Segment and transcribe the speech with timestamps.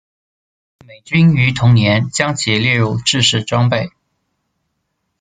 [0.83, 3.91] 美军于同年将其列入制式装备。